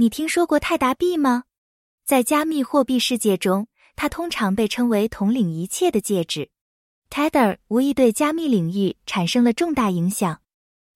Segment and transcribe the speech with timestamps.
[0.00, 1.42] 你听说过泰达币吗？
[2.04, 6.50] 在加密货币世界中，它通常被称为统领一切的戒指。
[7.10, 10.40] Tether 无疑对加密领域产生了重大影响。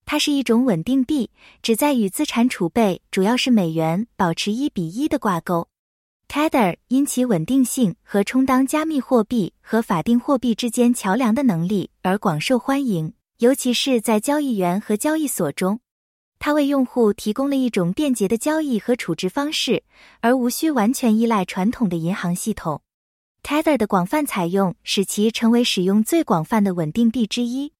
[0.06, 5.66] 它是一种稳定币，旨在与资产储备，主要是美元，保持一比一的挂钩。
[6.28, 15.80] Tether 因其稳定性和充当加密货币和法定货币之间桥梁的能力而广受欢迎，尤其是在交易员和交易所中。
[16.44, 19.84] 它为用户提供了一种便捷的交易和储值方式，
[20.18, 22.82] 而无需完全依赖传统的银行系统。
[23.44, 27.74] Tether 的广泛采用使其成为使用最广泛的稳定币之一。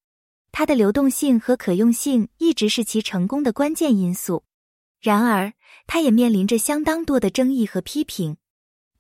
[0.53, 4.45] 它的流动性和可用性一直是其成功的关键因素。
[5.01, 5.55] 然而，
[5.89, 8.37] 它也面临着相当多的争议和批评。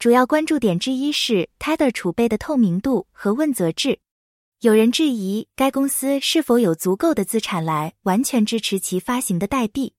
[0.01, 4.01] 主要关注点之一是 Tether 储备的透明度和问责制。
[4.63, 9.95] 有人质疑该公司是否有足够的资产来完全支持其发行的代币。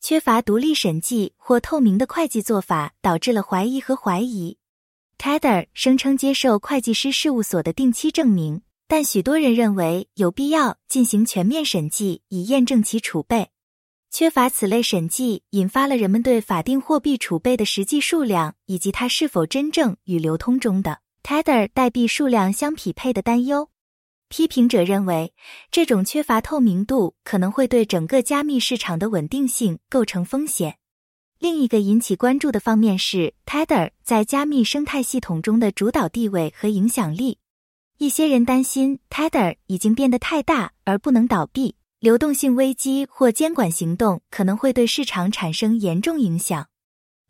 [0.00, 4.56] 缺乏独立审计或透明的会计做法导致了怀疑和怀疑。
[5.18, 13.50] Tether 声称接受会计师事务所的定期证明，但许多人认为有必要进行全面审计以验证其储备。
[14.10, 23.68] 缺乏此类审计，引发了人们对法定货币储备的实际数量以及它是否真正与流通中的 Tether 代币数量相匹配的担忧。
[24.28, 25.32] 批评者认为，
[25.70, 30.78] 这种缺乏透明度可能会对整个加密市场的稳定性构成风险。
[31.38, 37.38] 另一个引起关注的方面是 Tether 在加密生态系统中的主导地位和影响力。
[37.98, 46.68] 一些人担心 Tether 已经变得太大而不能倒闭，流动性危机或监管行动可能会对市场产生严重影响。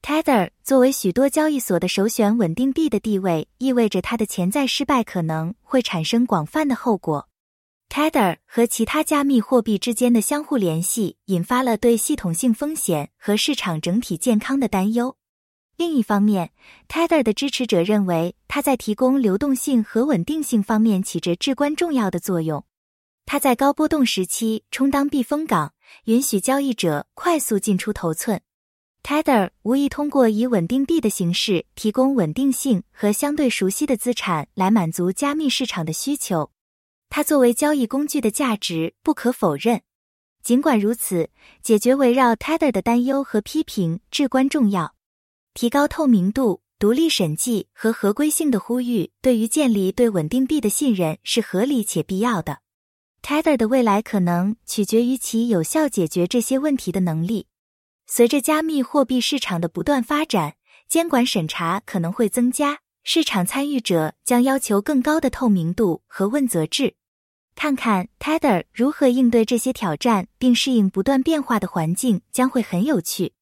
[0.03, 7.29] Tether 作为许多交易所的首选稳定币的地位，意味着它的潜在失败可能会产生广泛的后果。
[7.91, 15.17] Tether 和其他加密货币之间的相互联系，引发了对系统性风险和市场整体健康的担忧。
[15.77, 16.53] 另一方面
[16.89, 22.65] ，Tether 的支持者认为，它在提供流动性和稳定性方面起着至关重要的作用。
[23.27, 25.73] 它在高波动时期充当避风港，
[26.05, 28.41] 允许交易者快速进出头寸。
[29.09, 36.51] Tether 无疑通过以稳定币的形式提供稳定性和相对熟悉的资产来满足加密市场的需求。
[37.09, 39.81] 它作为交易工具的价值不可否认。
[40.43, 41.31] 尽管如此，
[41.63, 44.95] 解决围绕 Tether 的担忧和批评至关重要。
[45.55, 52.59] 提高透明度、独立审计和合规性的呼吁，对于建立对稳定币的信任是合理且必要的。
[53.23, 57.47] Tether 的未来可能取决于其有效解决这些问题的能力。
[58.11, 60.55] 随着加密货币市场的不断发展，
[60.89, 66.97] 监管审查可能会增加，市场参与者将要求更高的透明度和问责制。
[67.55, 73.35] 看看 Tether 如何应对这些挑战，并适应不断变化的环境，将会很有趣。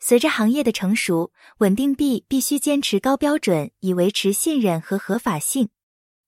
[0.00, 5.68] 随着行业的成熟，稳定币必须坚持高标准，以维持信任和合法性。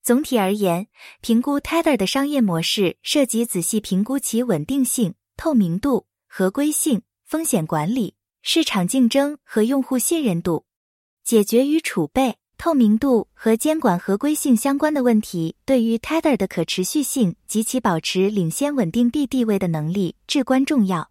[0.02, 0.88] 总体而言，
[1.22, 10.64] 评估 Tether 的商业模式涉及仔细评估其稳定性、透明度、合规性、风险管理、市场竞争和用户信任度，
[11.22, 12.36] 解决与储备。
[12.56, 21.10] 透明度和监管合规性相关的问题，对于 Tether 的可持续性及其保持领先稳定币地位的能力至关重要。